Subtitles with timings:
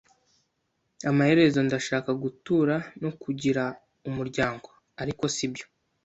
[1.09, 3.63] Amaherezo ndashaka gutura no kugira
[4.09, 4.67] umuryango,
[5.01, 5.65] ariko sibyo.